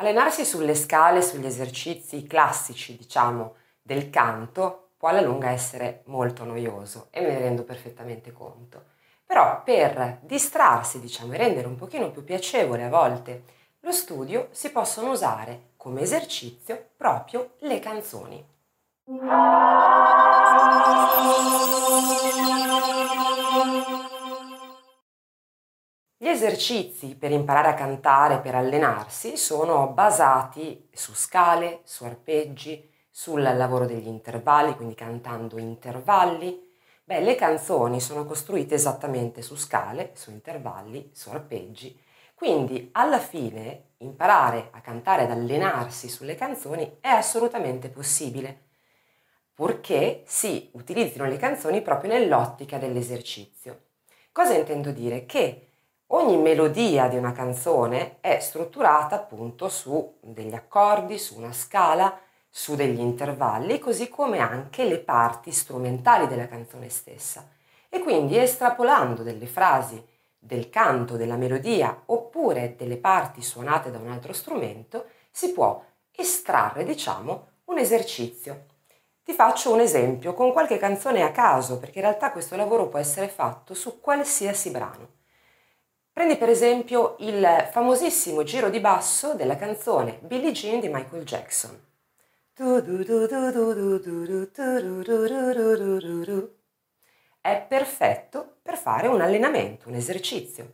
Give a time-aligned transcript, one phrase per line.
[0.00, 7.08] Allenarsi sulle scale, sugli esercizi classici, diciamo, del canto può alla lunga essere molto noioso
[7.10, 8.84] e me ne rendo perfettamente conto.
[9.26, 13.42] Però per distrarsi, diciamo, e rendere un pochino più piacevole a volte
[13.80, 18.46] lo studio, si possono usare come esercizio proprio le canzoni.
[26.38, 33.84] Esercizi per imparare a cantare, per allenarsi, sono basati su scale, su arpeggi, sul lavoro
[33.84, 36.66] degli intervalli, quindi cantando intervalli.
[37.02, 42.00] Beh, le canzoni sono costruite esattamente su scale, su intervalli, su arpeggi.
[42.34, 48.66] Quindi alla fine imparare a cantare, ad allenarsi sulle canzoni è assolutamente possibile,
[49.52, 53.86] purché si utilizzino le canzoni proprio nell'ottica dell'esercizio.
[54.30, 55.26] Cosa intendo dire?
[55.26, 55.67] Che
[56.12, 62.76] Ogni melodia di una canzone è strutturata appunto su degli accordi, su una scala, su
[62.76, 67.46] degli intervalli, così come anche le parti strumentali della canzone stessa.
[67.90, 70.02] E quindi estrapolando delle frasi
[70.38, 76.84] del canto, della melodia oppure delle parti suonate da un altro strumento, si può estrarre,
[76.84, 78.64] diciamo, un esercizio.
[79.22, 82.98] Ti faccio un esempio con qualche canzone a caso, perché in realtà questo lavoro può
[82.98, 85.17] essere fatto su qualsiasi brano.
[86.18, 91.80] Prendi per esempio il famosissimo giro di basso della canzone Billie Jean di Michael Jackson.
[97.40, 100.72] È perfetto per fare un allenamento, un esercizio.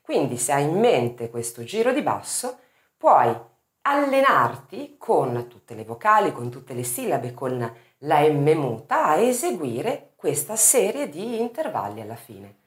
[0.00, 2.60] Quindi se hai in mente questo giro di basso,
[2.96, 3.38] puoi
[3.82, 7.58] allenarti con tutte le vocali, con tutte le sillabe, con
[7.98, 12.64] la M muta a eseguire questa serie di intervalli alla fine.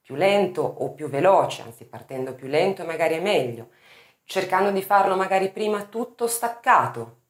[0.00, 3.70] Più lento o più veloce, anzi partendo più lento magari è meglio,
[4.24, 7.22] cercando di farlo magari prima tutto staccato.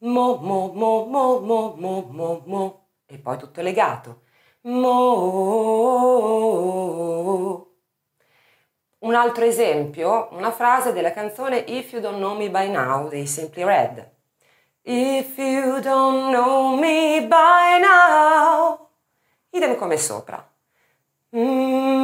[0.00, 4.22] Mo mo mo mo mo mo mo mo e poi tutto legato.
[4.62, 5.77] Mo
[9.18, 13.64] altro esempio, una frase della canzone If You Don't Know Me By Now dei Simply
[13.64, 14.10] Red.
[14.82, 18.88] If you don't know me by now.
[19.50, 20.48] Idem come sopra.
[21.36, 21.98] Mm.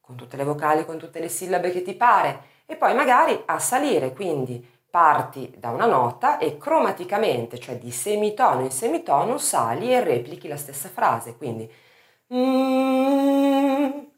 [0.00, 2.42] Con tutte le vocali, con tutte le sillabe che ti pare.
[2.66, 8.60] E poi magari a salire, quindi parti da una nota e cromaticamente, cioè di semitono
[8.62, 11.36] in semitono, sali e replichi la stessa frase.
[11.36, 11.84] Quindi
[12.28, 14.10] e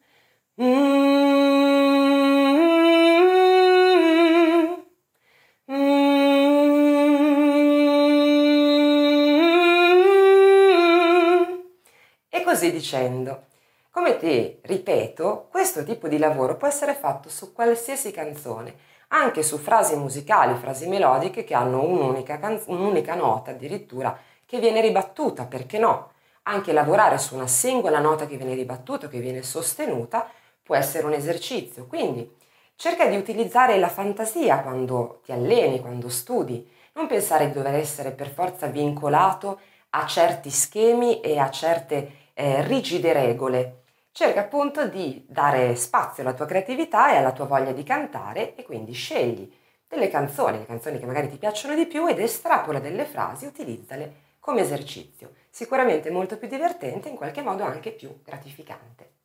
[12.42, 13.46] così dicendo.
[13.90, 18.74] Come ti ripeto, questo tipo di lavoro può essere fatto su qualsiasi canzone,
[19.08, 24.80] anche su frasi musicali, frasi melodiche che hanno un'unica, canz- un'unica nota addirittura che viene
[24.80, 26.12] ribattuta, perché no?
[26.48, 30.28] Anche lavorare su una singola nota che viene ribattuta, che viene sostenuta,
[30.62, 31.86] può essere un esercizio.
[31.86, 32.36] Quindi
[32.74, 36.66] cerca di utilizzare la fantasia quando ti alleni, quando studi.
[36.94, 39.60] Non pensare di dover essere per forza vincolato
[39.90, 43.82] a certi schemi e a certe eh, rigide regole.
[44.10, 48.64] Cerca appunto di dare spazio alla tua creatività e alla tua voglia di cantare e
[48.64, 49.48] quindi scegli
[49.86, 54.27] delle canzoni, le canzoni che magari ti piacciono di più ed estrapola delle frasi, utilizzale
[54.48, 55.34] come esercizio.
[55.50, 59.17] Sicuramente molto più divertente e in qualche modo anche più gratificante.